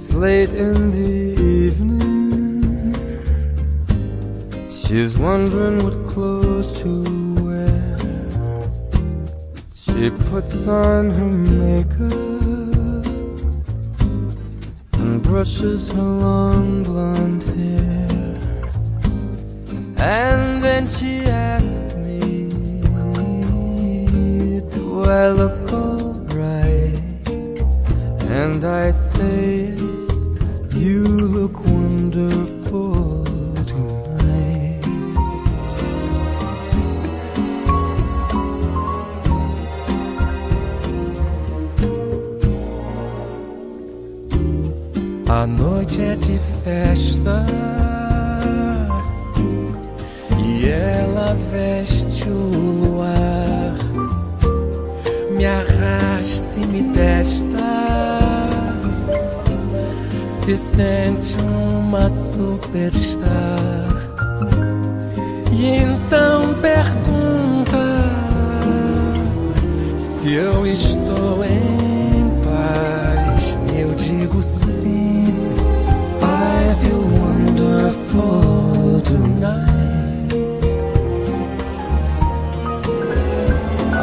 [0.00, 0.69] It's late in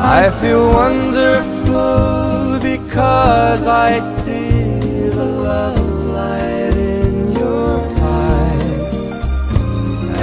[0.10, 9.26] I feel wonderful because I see the love light in your eyes.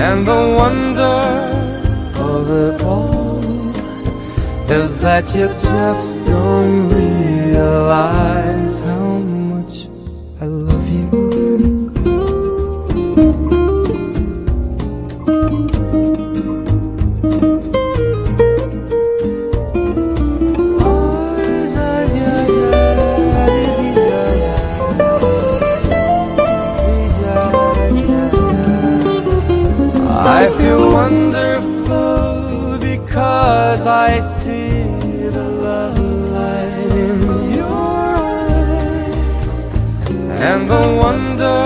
[0.07, 1.21] And the wonder
[2.31, 3.45] of it all
[4.71, 8.84] is that you just don't realize
[30.65, 35.99] Feel wonderful because I see the love
[36.37, 37.21] light in
[37.59, 37.83] your
[38.33, 39.33] eyes
[40.49, 41.61] and the wonder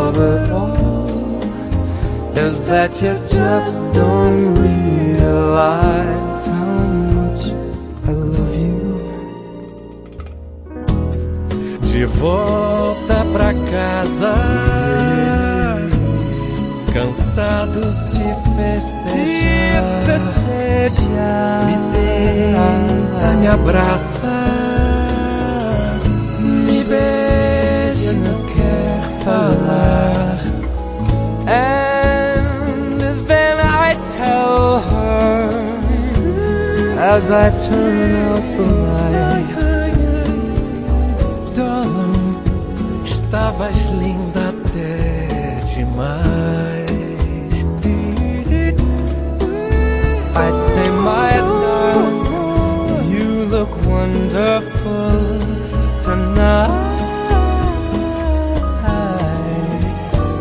[0.00, 1.40] of it all
[2.36, 6.82] is that you just don't realize how
[7.16, 7.42] much
[8.06, 9.00] I love you.
[11.90, 14.34] De volta pra casa,
[16.92, 19.82] cansados de festejar,
[21.66, 24.26] me deita, me abraça,
[26.42, 30.38] me beija, não quer falar.
[31.46, 35.48] And then I tell her
[37.00, 39.18] as I turn out the light.
[41.54, 42.36] Darling,
[43.04, 44.17] estavas linda
[54.28, 55.38] wonderful
[56.02, 56.68] tonight.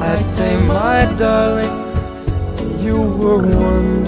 [0.02, 4.07] I say, my darling, you were wonderful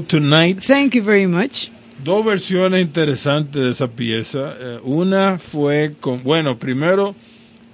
[0.00, 0.60] Tonight.
[0.60, 1.68] thank you very much.
[2.02, 4.54] Dos versiones interesantes de esa pieza.
[4.58, 7.14] Eh, una fue con, bueno, primero,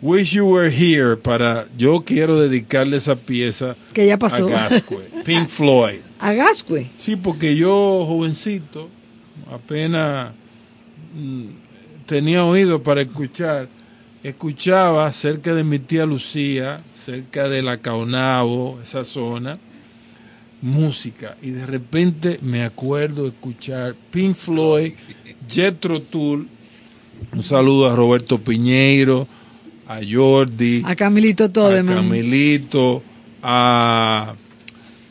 [0.03, 4.41] Wish You Were Here, para, yo quiero dedicarle esa pieza Que ya a.
[4.41, 6.01] Gasque, Pink Floyd.
[6.19, 6.87] A Gascue.
[6.97, 8.89] Sí, porque yo, jovencito,
[9.53, 10.33] apenas
[11.15, 11.47] mm,
[12.07, 13.69] tenía oído para escuchar,
[14.23, 19.59] escuchaba cerca de mi tía Lucía, cerca de la Caonabo, esa zona,
[20.63, 21.37] música.
[21.43, 24.93] Y de repente me acuerdo escuchar Pink Floyd,
[25.49, 26.49] Jethro Tull,
[27.33, 29.27] un saludo a Roberto Piñeiro,
[29.87, 31.97] a Jordi, A Camilito a Todeman.
[31.97, 33.03] Camilito,
[33.43, 34.35] a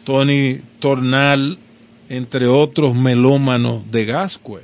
[0.03, 1.57] Tony Tornal,
[2.09, 4.61] entre otros melómanos de Gascue.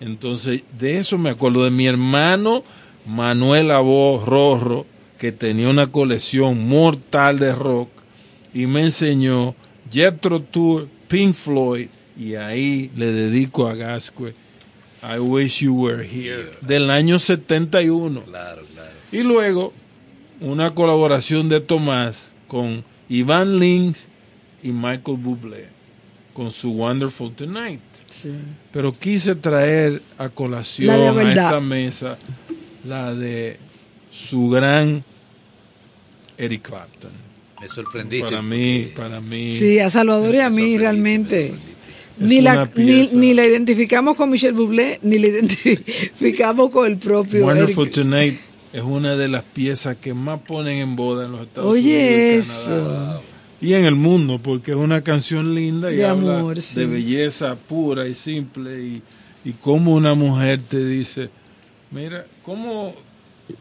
[0.00, 2.62] Entonces, de eso me acuerdo, de mi hermano
[3.06, 4.86] Manuel Abo Rorro,
[5.18, 7.88] que tenía una colección mortal de rock,
[8.54, 9.54] y me enseñó
[9.90, 14.34] Jethro Tull, Pink Floyd, y ahí le dedico a Gascue
[15.02, 18.22] I Wish You Were Here, del año 71.
[18.22, 18.90] Claro, claro.
[19.12, 19.72] Y luego
[20.40, 24.08] una colaboración de Tomás con Iván Lins
[24.62, 25.68] y Michael Bublé
[26.32, 27.80] con su Wonderful Tonight.
[28.22, 28.30] Sí.
[28.72, 32.18] Pero quise traer a colación a esta mesa
[32.84, 33.58] la de
[34.10, 35.04] su gran
[36.36, 37.27] Eric Clapton.
[37.60, 38.28] Me sorprendiste.
[38.30, 39.56] Para mí, para mí.
[39.58, 41.54] Sí, a Salvador y a mí realmente.
[42.20, 47.44] Ni la, ni, ni la identificamos con Michelle Bublé, ni la identificamos con el propio
[47.46, 47.94] Wonderful Eric.
[47.94, 48.40] Tonight
[48.72, 52.46] es una de las piezas que más ponen en boda en los Estados Oye, Unidos
[52.46, 53.14] y Canadá.
[53.14, 53.22] eso.
[53.60, 56.80] y en el mundo, porque es una canción linda y De habla amor, sí.
[56.80, 59.02] de belleza pura y simple y,
[59.44, 61.30] y cómo una mujer te dice,
[61.92, 62.94] mira, ¿cómo,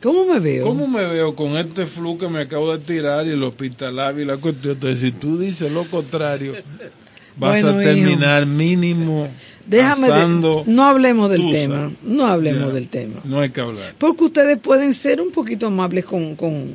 [0.01, 0.63] ¿Cómo me veo?
[0.65, 4.25] ¿cómo me veo con este flu que me acabo de tirar y el hospital y
[4.25, 4.73] la cuestión?
[4.73, 6.53] Entonces, si tú dices lo contrario,
[7.37, 9.27] vas Bueno, a terminar mínimo
[9.65, 11.53] Déjame de- no hablemos del tusa.
[11.57, 13.19] tema, no hablemos Ya, del tema.
[13.25, 13.95] No hay que hablar.
[13.97, 16.35] Porque ustedes pueden ser un poquito amables con...
[16.37, 16.71] con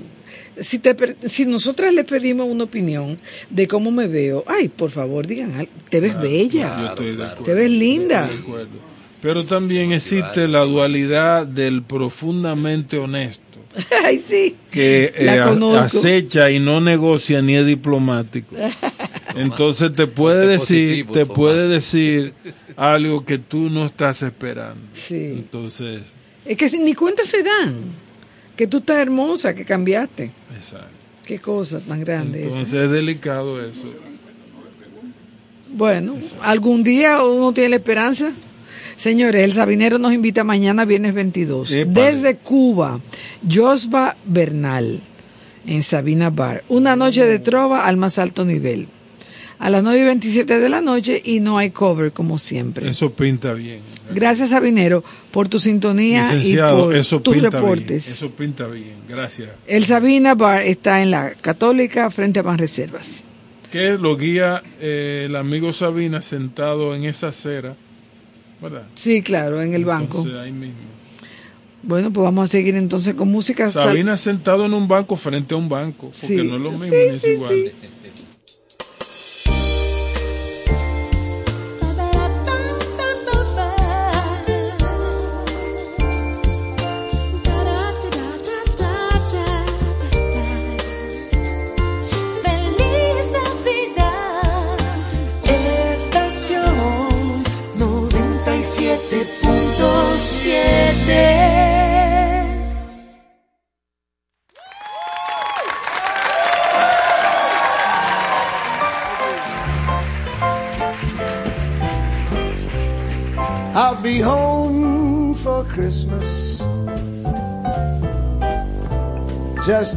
[0.60, 0.94] si, te,
[1.26, 3.16] si nosotras les pedimos una opinión
[3.48, 5.72] de cómo me veo, ay, por favor, digan algo.
[5.88, 6.76] Te ves bella.
[6.80, 7.44] Yo estoy de acuerdo.
[7.44, 8.24] Te ves linda.
[8.24, 8.91] Estoy de acuerdo.
[9.22, 13.60] Pero también existe la dualidad del profundamente honesto,
[14.04, 14.56] ay, sí.
[14.70, 15.40] que eh,
[15.78, 18.54] acecha y no negocia ni es diplomático.
[19.36, 21.36] Entonces te puede decir, positivo, te Tomás.
[21.36, 22.34] puede decir
[22.76, 24.82] algo que tú no estás esperando.
[24.92, 25.14] Sí.
[25.36, 26.02] Entonces,
[26.44, 27.74] Es que ni cuenta se dan.
[28.56, 30.30] Que tú estás hermosa, que cambiaste.
[30.54, 30.88] exacto.
[31.24, 32.48] Qué cosa tan grande esa.
[32.48, 33.86] Entonces es delicado eso.
[35.68, 38.32] Bueno, algún día uno tiene la esperanza.
[38.96, 41.72] Señores, el Sabinero nos invita mañana, viernes 22.
[41.72, 42.12] Épale.
[42.12, 43.00] Desde Cuba,
[43.48, 45.00] Josba Bernal,
[45.66, 46.64] en Sabina Bar.
[46.68, 48.88] Una noche de trova al más alto nivel.
[49.58, 52.88] A las 9 y 27 de la noche y no hay cover, como siempre.
[52.88, 53.78] Eso pinta bien.
[54.12, 57.86] Gracias, Sabinero, por tu sintonía y por eso tus pinta reportes.
[57.86, 58.00] bien.
[58.00, 58.94] Eso pinta bien.
[59.08, 59.50] Gracias.
[59.68, 63.22] El Sabina Bar está en la Católica frente a Banreservas.
[63.70, 67.76] Que lo guía eh, el amigo Sabina sentado en esa acera.
[68.62, 68.82] ¿Verdad?
[68.94, 70.18] Sí, claro, en el banco.
[70.18, 70.74] Entonces, ahí mismo.
[71.82, 73.68] Bueno, pues vamos a seguir entonces con música.
[73.68, 76.12] Sabina sentado en un banco frente a un banco.
[76.20, 76.44] Porque Sí.
[76.44, 77.72] no es lo mismo Sí, es sí, igual.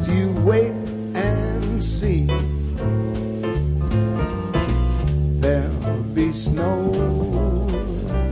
[0.03, 0.73] You wait
[1.15, 2.25] and see.
[5.39, 6.91] There'll be snow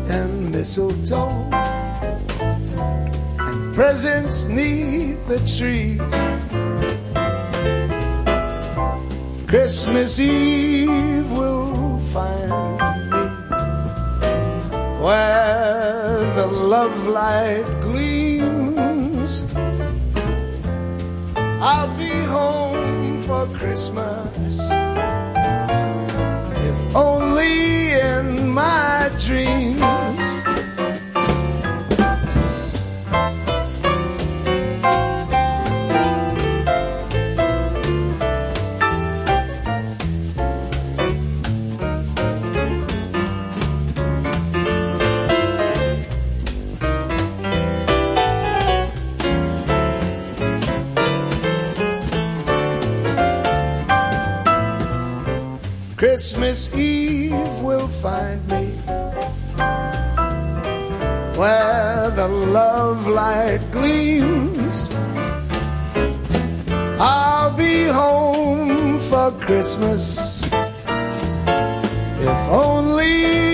[0.09, 1.47] and mistletoe
[3.39, 5.97] and presents neath the tree.
[9.47, 12.51] Christmas Eve will find
[13.09, 13.23] me
[15.01, 17.82] where the love light
[21.65, 24.69] I'll be home for Christmas,
[26.67, 29.62] if only in my dreams.
[56.73, 58.65] Eve will find me
[61.37, 64.89] where the love light gleams.
[66.99, 70.43] I'll be home for Christmas,
[72.29, 73.52] if only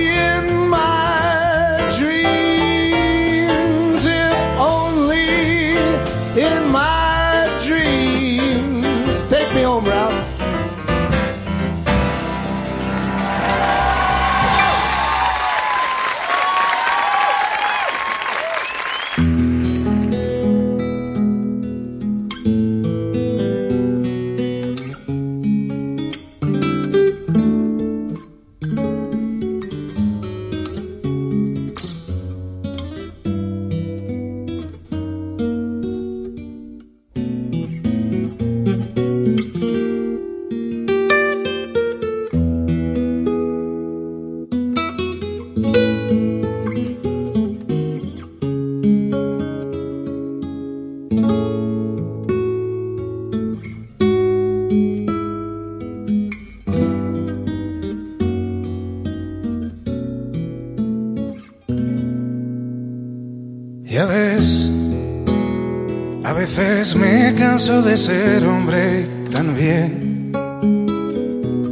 [67.60, 70.32] canso de ser hombre también.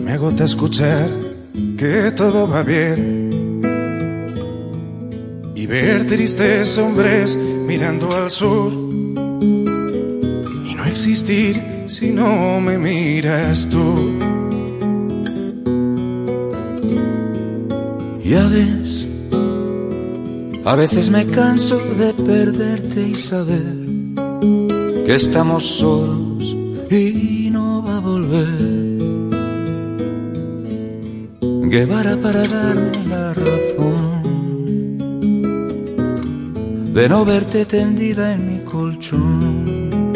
[0.04, 1.10] Me agota escuchar
[1.78, 3.62] que todo va bien.
[5.56, 8.74] Y ver tristes hombres mirando al sur.
[8.74, 14.20] Y no existir si no me miras tú.
[18.26, 19.08] Ya ves,
[20.66, 23.77] a veces me canso de perderte y saber
[25.08, 26.44] que estamos solos
[26.92, 28.60] y no va a volver.
[31.70, 34.24] Guevara para darme la razón
[36.94, 40.12] de no verte tendida en mi colchón.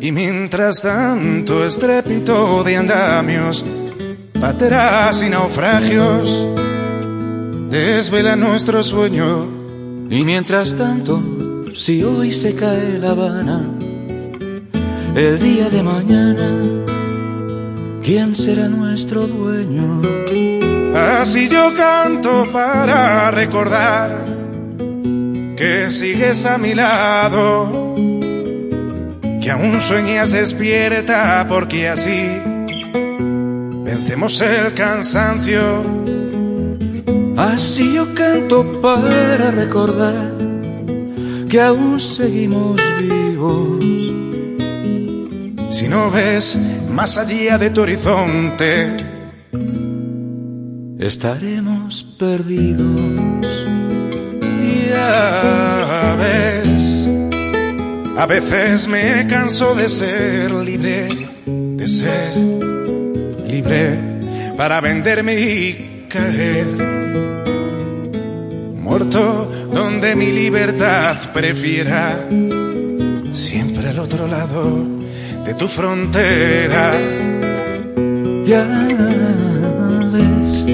[0.00, 3.62] Y mientras tanto estrépito de andamios,
[4.40, 6.46] pateras y naufragios,
[7.68, 9.54] desvela nuestro sueño.
[10.08, 11.35] Y mientras tanto,
[11.76, 13.70] si hoy se cae La Habana,
[15.14, 16.84] el día de mañana,
[18.02, 20.00] ¿quién será nuestro dueño?
[20.94, 24.24] Así yo canto para recordar
[25.56, 27.94] que sigues a mi lado,
[29.42, 32.38] que aún sueñas despierta porque así
[33.84, 35.84] vencemos el cansancio.
[37.36, 40.35] Así yo canto para recordar
[41.48, 43.84] que aún seguimos vivos.
[45.70, 46.56] Si no ves
[46.90, 48.96] más allá de tu horizonte,
[50.98, 53.66] estaremos perdidos.
[54.88, 57.08] Ya ves,
[58.16, 61.08] a veces me canso de ser libre,
[61.46, 62.36] de ser
[63.46, 63.98] libre
[64.56, 67.25] para venderme y caer.
[68.86, 72.24] Muerto donde mi libertad prefiera
[73.32, 74.86] siempre al otro lado
[75.44, 76.92] de tu frontera.
[78.46, 78.62] Ya
[80.12, 80.66] ves,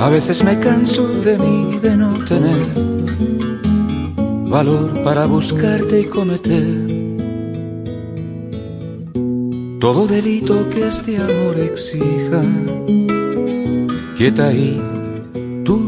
[0.00, 2.66] a veces me canso de mí de no tener
[4.50, 6.64] valor para buscarte y cometer
[9.78, 12.42] todo delito que este amor exija.
[14.16, 14.95] Quieta ahí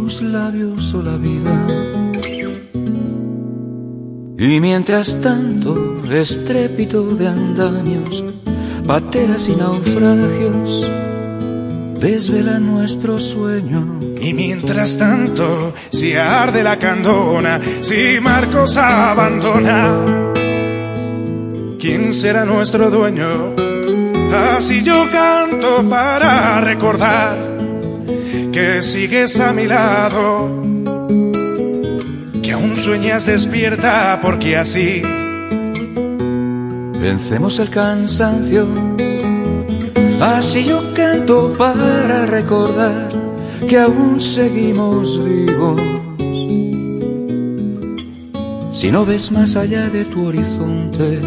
[0.09, 1.67] labios o la vida.
[4.39, 8.25] Y mientras tanto, estrépito de andamios,
[8.87, 10.91] pateras y naufragios,
[12.01, 14.01] desvela nuestro sueño.
[14.21, 20.33] Y mientras tanto, si arde la candona, si Marcos abandona,
[21.79, 23.55] ¿quién será nuestro dueño?
[24.33, 27.58] Así yo canto para recordar
[28.53, 30.49] que sigues a mi lado,
[32.43, 35.03] que aún sueñas despierta porque así
[37.01, 38.67] Vencemos el cansancio.
[40.21, 43.09] Así yo canto para recordar
[43.69, 45.81] que aún seguimos vivos.
[48.73, 51.21] Si no ves más allá de tu horizonte,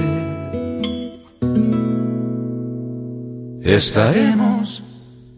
[3.63, 4.83] estaremos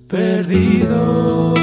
[0.07, 1.62] perdidos.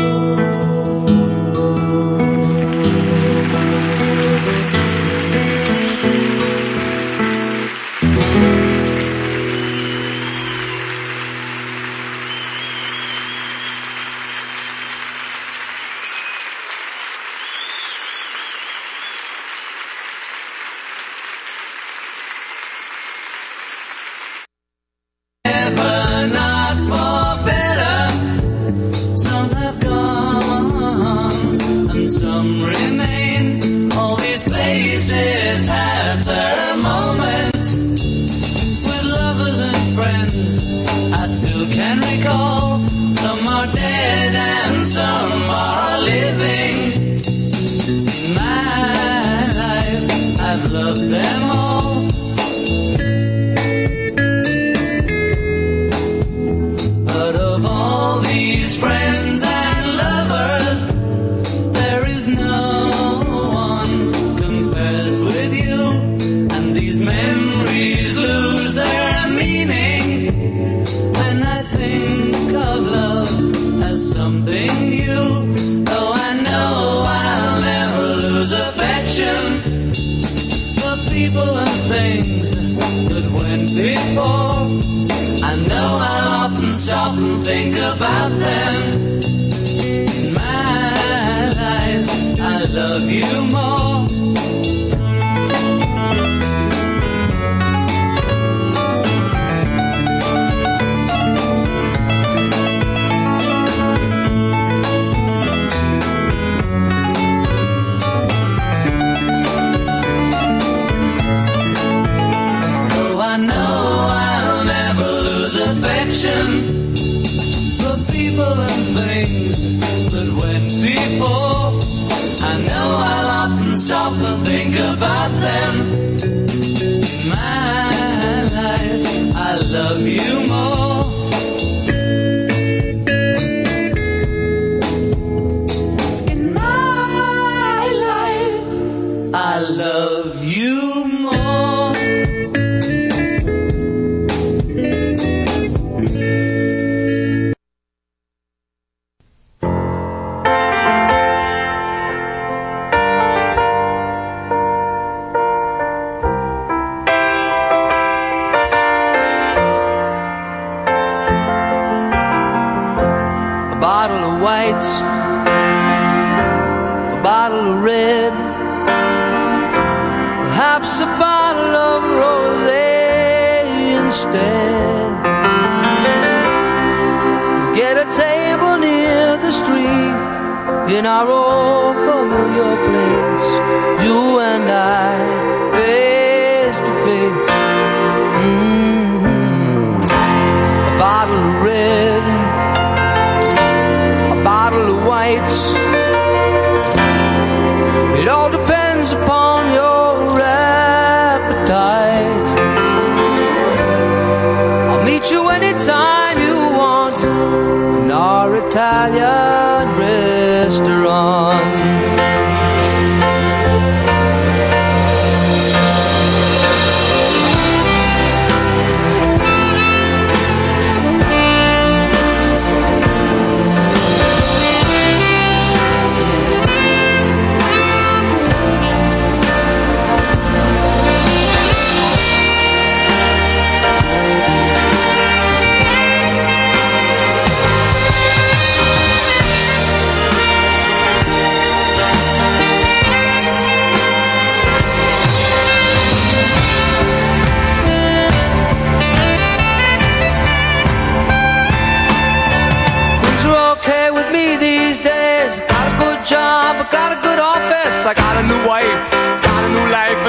[124.71, 125.75] Think about them.
[126.23, 130.80] In my life, I love you more.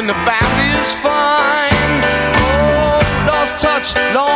[0.02, 2.02] and the valley is fine.
[2.34, 4.31] Oh, lost touch, lost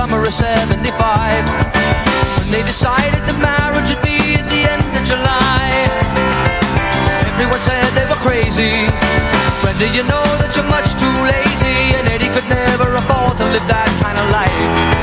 [0.00, 1.44] summer of 75
[2.38, 5.68] when they decided that marriage would be at the end of July.
[7.34, 8.88] Everyone said they were crazy.
[9.60, 12.00] When you know that you're much too lazy?
[12.00, 14.99] And Eddie could never afford to live that kind of life.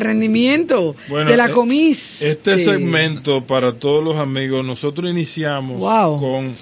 [0.00, 2.22] Rendimiento Bueno, de la eh, comis.
[2.22, 6.18] Este segmento para todos los amigos, nosotros iniciamos Wow.
[6.18, 6.54] con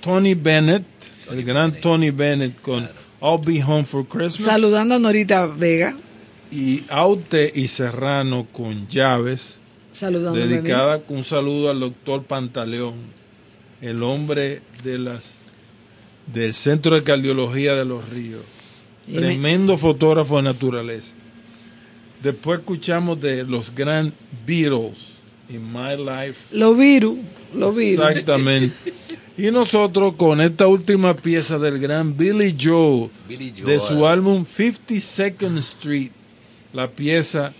[0.00, 0.84] Tony Bennett,
[1.30, 2.88] el gran Tony Bennett con
[3.22, 4.48] I'll Be Home for Christmas.
[4.52, 5.96] Saludando a Norita Vega.
[6.52, 9.58] Y Aute y Serrano con Llaves,
[9.92, 12.96] Saludando dedicada un saludo al doctor Pantaleón,
[13.80, 15.24] el hombre de las
[16.32, 18.42] del Centro de Cardiología de los Ríos.
[19.12, 21.14] Tremendo fotógrafo de naturaleza.
[22.22, 24.12] Después escuchamos de los Grand
[24.46, 25.14] Beatles,
[25.48, 26.54] In My Life.
[26.56, 27.18] Lo viru,
[27.54, 28.02] lo viru.
[28.02, 28.92] Exactamente.
[29.38, 33.66] Y nosotros con esta última pieza del gran Billy Joe, Billy Joel.
[33.66, 36.10] de su álbum 52nd Street,
[36.74, 37.52] la pieza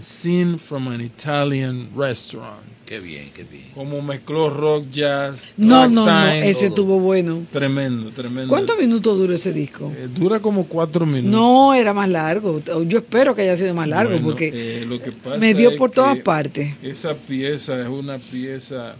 [0.00, 2.73] Scene from an Italian Restaurant.
[2.86, 3.64] Qué bien, qué bien.
[3.74, 6.74] Como mezcló rock, jazz, No, no, no, ragtime, ese todo.
[6.76, 7.42] tuvo bueno.
[7.50, 8.48] Tremendo, tremendo.
[8.48, 9.90] ¿Cuántos minutos duró ese disco?
[9.96, 11.30] Eh, dura como cuatro minutos.
[11.32, 12.60] No, era más largo.
[12.86, 15.74] Yo espero que haya sido más largo Bueno, porque eh, lo que pasa me dio
[15.76, 16.74] por todas partes.
[16.82, 18.96] Esa pieza es una pieza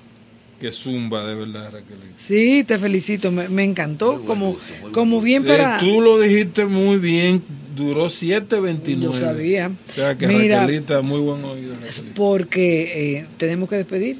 [0.58, 2.14] que zumba de verdad, Raquelita.
[2.16, 4.22] Sí, te felicito, me, me encantó.
[4.24, 4.56] como,
[4.92, 5.78] como bien Eh, para...
[5.78, 7.42] tú lo dijiste muy bien,
[7.74, 9.00] duró 7.29.
[9.00, 9.70] Yo sabía.
[9.88, 11.74] O sea que Mira, Raquelita, muy buen oído.
[11.74, 12.14] Raquelita.
[12.14, 14.18] porque eh, tenemos que despedir.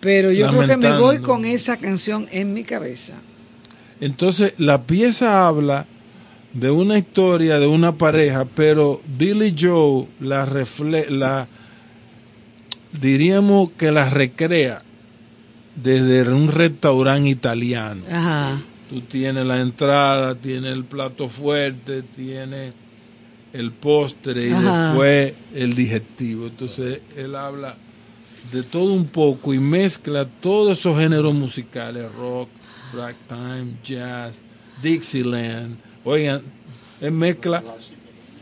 [0.00, 3.14] Pero yo creo que me voy con esa canción en mi cabeza.
[4.00, 5.86] Entonces, la pieza habla
[6.52, 11.48] de una historia de una pareja, pero Billy Joe la refle la
[13.00, 14.82] diríamos que la recrea
[15.74, 18.02] desde un restaurante italiano.
[18.10, 18.60] Ajá.
[18.88, 22.72] Tú tienes la entrada, tienes el plato fuerte, tienes
[23.52, 24.88] el postre y Ajá.
[24.88, 26.46] después el digestivo.
[26.46, 27.76] Entonces él habla
[28.52, 32.48] de todo un poco y mezcla todos esos géneros musicales, rock,
[32.94, 34.42] ragtime, jazz,
[34.82, 35.76] Dixieland.
[36.04, 36.42] Oigan,
[37.00, 37.62] él mezcla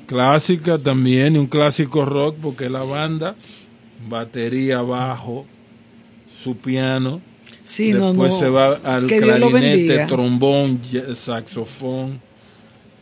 [0.06, 3.34] clásica también y un clásico rock porque la banda,
[4.08, 5.46] batería, bajo,
[6.42, 7.20] su piano,
[7.64, 8.38] Sí, Después no.
[8.38, 10.80] se va al Que clarinete, trombón,
[11.14, 12.16] saxofón.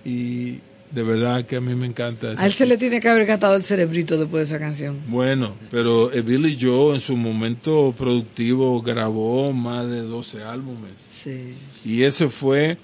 [0.04, 0.58] Y
[0.94, 2.34] de verdad que a mí me encanta.
[2.36, 4.98] A él se le tiene que haber gastado el cerebrito después de esa canción.
[5.08, 10.92] Bueno, pero eh, Billy Joe en su momento productivo grabó más de 12 álbumes.
[11.22, 11.54] Sí.
[11.84, 12.76] Y ese fue,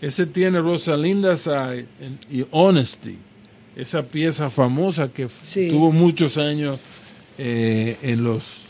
[0.00, 1.34] ese tiene Rosalinda
[2.00, 3.16] en- y Honesty,
[3.76, 5.68] esa pieza famosa que Sí.
[5.68, 6.78] tuvo muchos años
[7.38, 8.61] eh, en los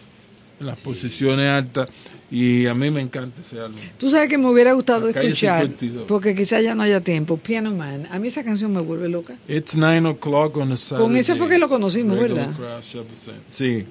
[0.62, 1.88] en las posiciones altas.
[2.30, 3.78] Y a mí me encanta ese álbum.
[3.98, 6.04] Tú sabes que me hubiera gustado escuchar, 52.
[6.08, 8.08] porque quizá ya no haya tiempo, Piano Man.
[8.10, 9.34] A mí esa canción me vuelve loca.
[9.46, 11.18] It's nine o'clock on a Saturday.
[11.18, 12.48] ese fue que lo conocimos, ¿verdad?
[12.80, 13.34] Center.
[13.50, 13.84] Sí.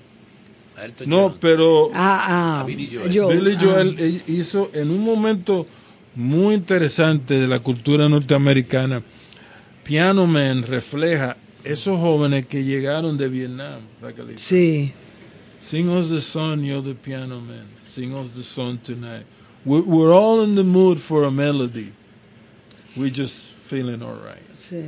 [0.84, 1.38] Elton No, John.
[1.40, 2.26] pero Ah,
[2.58, 2.62] ah.
[2.62, 3.16] A Billy Joel.
[3.16, 3.62] Joel, Billy ah.
[3.62, 5.68] Joel eh, hizo en un momento
[6.16, 9.04] muy interesante de la cultura norteamericana.
[9.84, 13.82] Piano Man refleja esos jóvenes que llegaron de Vietnam.
[14.38, 14.92] Sí.
[15.62, 17.66] Sing us the song, you're the piano man.
[17.84, 19.26] Sing us the song tonight.
[19.64, 21.94] We're, we're all in the mood for a melody.
[22.98, 24.42] We're just feeling all right.
[24.56, 24.82] Sí,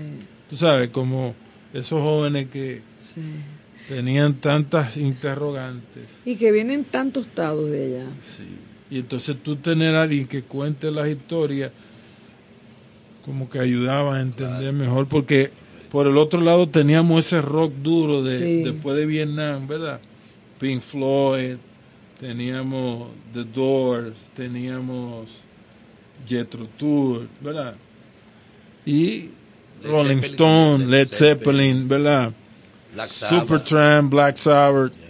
[0.50, 1.36] Tú sabes, como
[1.74, 3.22] esos jóvenes que sí.
[3.88, 6.06] tenían tantas interrogantes.
[6.26, 8.06] Y que vienen tan tostados de ella.
[8.24, 8.44] Sí.
[8.90, 11.72] Y entonces tú tener a alguien que cuente las historias
[13.26, 15.52] como que ayudaba a entender mejor, porque
[15.92, 18.64] por el otro lado teníamos ese rock duro de Sí.
[18.64, 20.02] después de Vietnam, ¿verdad?
[20.64, 21.58] Pink Floyd,
[22.22, 25.28] teníamos The Doors, teníamos
[26.26, 27.76] Jethro Tull, ¿verdad?
[28.86, 29.30] Y
[29.82, 31.28] Led Rolling Zeppelin, Stone, Led Led Zeppelin.
[31.36, 32.34] Zeppelin, ¿verdad?
[32.94, 33.10] Black.
[33.10, 34.94] Supertramp, Black Sabbath.
[34.94, 35.10] Yeah.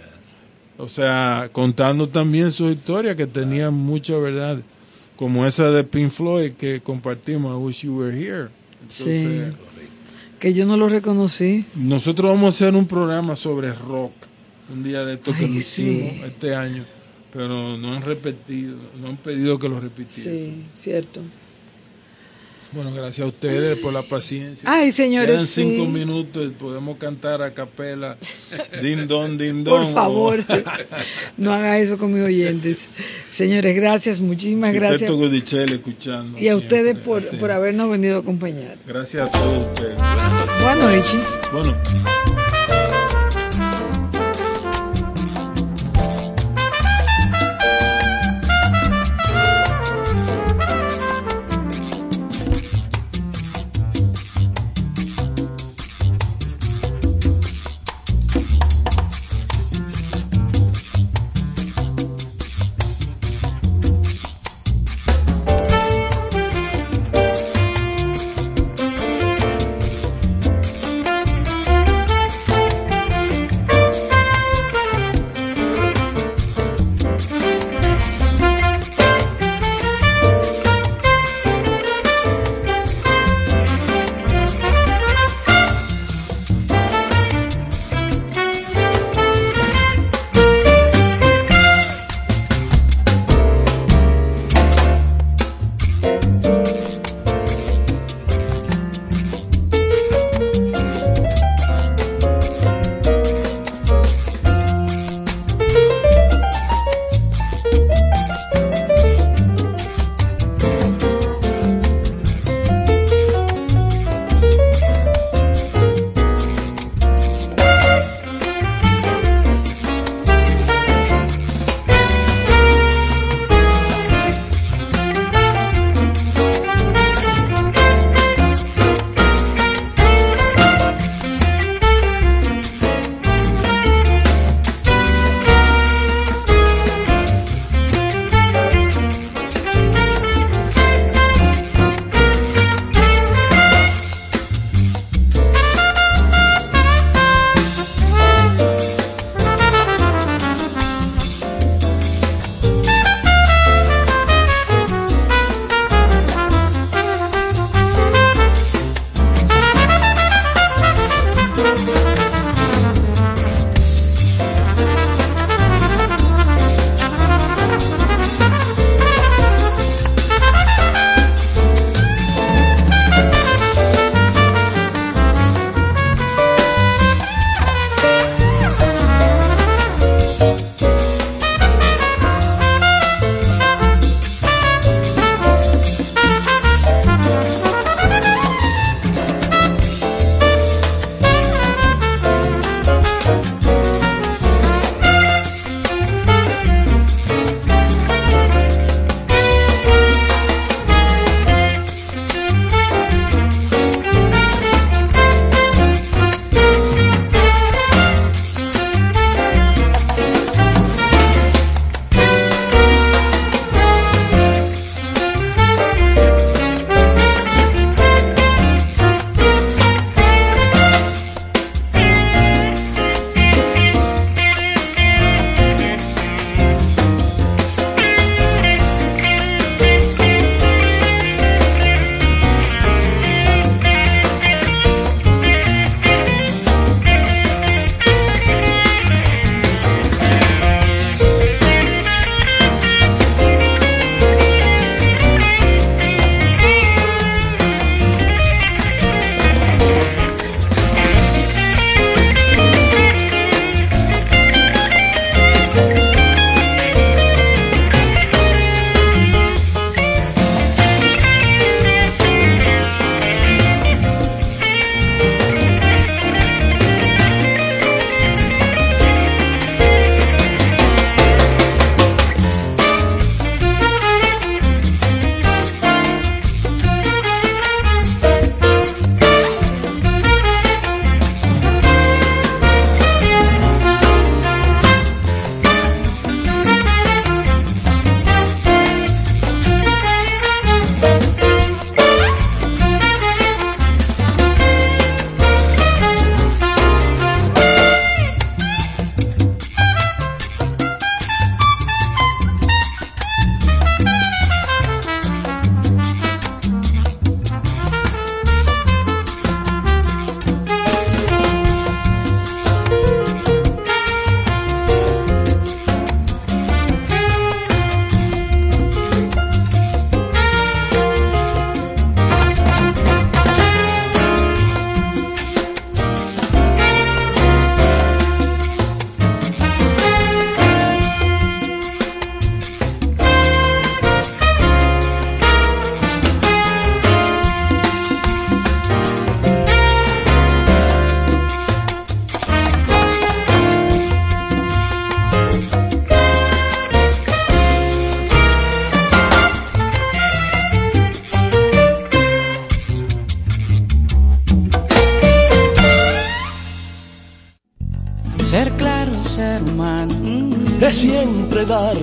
[0.76, 4.58] O sea, contando también su historia que tenía mucha verdad,
[5.14, 8.48] como esa de Pink Floyd que compartimos, I Wish You Were Here.
[8.82, 9.54] Entonces,
[10.40, 11.64] Que yo no lo reconocí.
[11.76, 14.12] nosotros vamos a hacer un programa sobre rock,
[14.72, 16.20] un día de esto que lo hicimos sí.
[16.24, 16.84] este año,
[17.32, 20.30] pero no han repetido, no han pedido que lo repitiera.
[20.30, 21.20] Sí, cierto.
[22.74, 24.68] Bueno, gracias a ustedes por la paciencia.
[24.68, 25.62] Ay, señores, Quedan sí.
[25.62, 28.16] cinco minutos y podemos cantar a capela.
[28.82, 29.84] Din don, din don.
[29.84, 30.44] Por favor,
[31.36, 32.88] no haga eso con mis oyentes.
[33.30, 35.02] Señores, gracias, muchísimas gracias.
[35.02, 36.36] Tito Godichel escuchando.
[36.36, 38.76] Y a siempre, ustedes por, por habernos venido a acompañar.
[38.88, 39.96] Gracias a todos ustedes.
[40.60, 41.20] Buenas noches.
[41.52, 42.43] Bueno.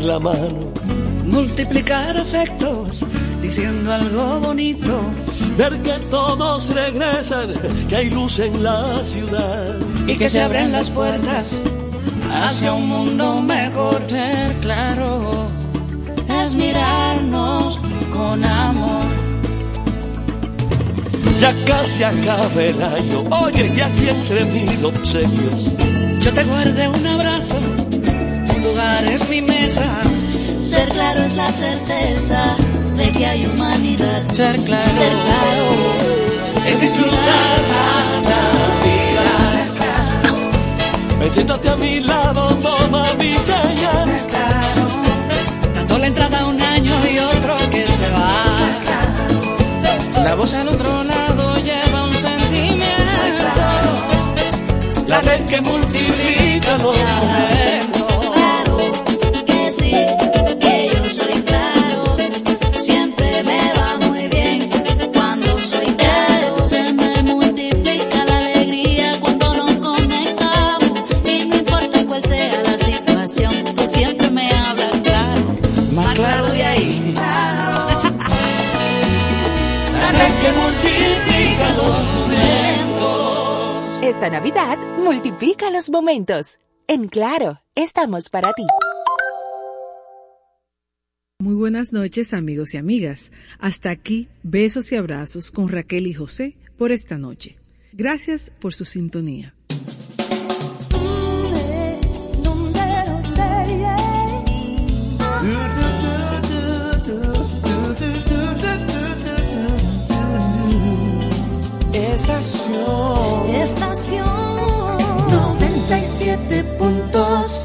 [0.04, 0.72] La mano.
[1.26, 3.06] Multiplicar afectos,
[3.42, 5.02] diciendo algo bonito.
[5.58, 7.50] Ver que todos regresan,
[7.88, 9.76] que hay luz en la ciudad.
[10.08, 11.62] Y que se abren las puertas
[12.32, 14.02] hacia un mundo mejor.
[14.08, 15.48] Ser claro
[16.44, 17.82] es mirarnos
[18.12, 19.06] con amor.
[21.40, 25.76] Ya casi acaba el año, oye, y aquí entre mil obsequios.
[26.20, 27.56] Yo te guardé un abrazo,
[28.92, 30.02] lugar es mi mesa.
[30.62, 32.56] Ser claro es la certeza
[32.96, 34.32] de que hay humanidad.
[34.32, 35.66] Ser claro, Ser claro
[36.68, 39.66] Es disfrutar la Navidad.
[41.20, 44.10] Metiéndote a mi lado, toma mi señal.
[45.74, 48.30] Dando la entrada a un año y otro que se va.
[50.24, 53.62] La voz al otro lado lleva un sentimiento.
[55.08, 57.81] La red que multiplica los momentos.
[84.98, 86.60] Multiplica los momentos.
[86.88, 88.64] En Claro, estamos para ti.
[91.40, 93.32] Muy buenas noches amigos y amigas.
[93.60, 97.58] Hasta aquí besos y abrazos con Raquel y José por esta noche.
[97.94, 99.56] Gracias por su sintonía.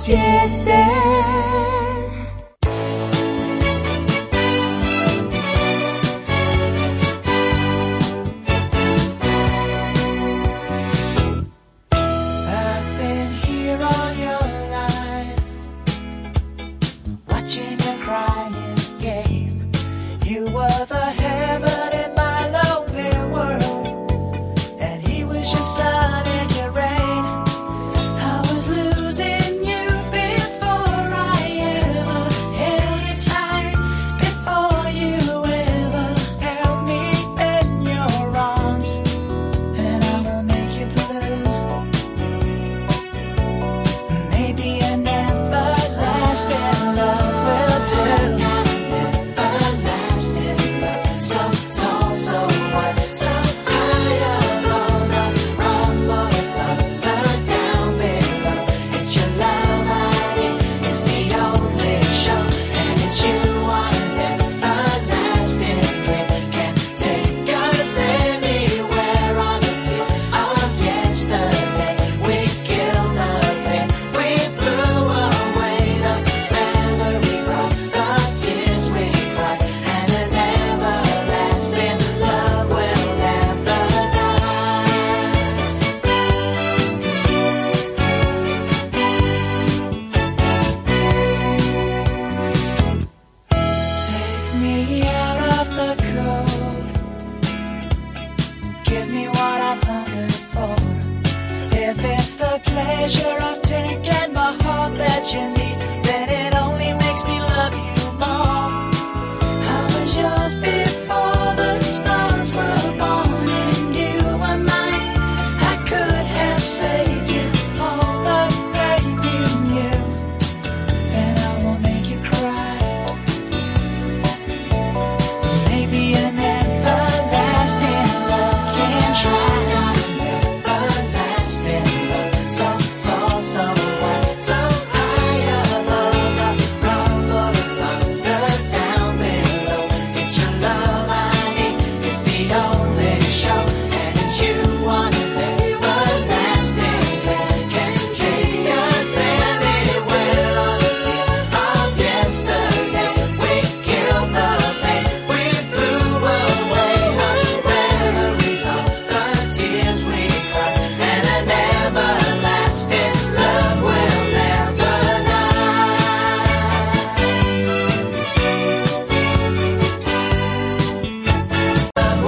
[0.06, 0.14] 结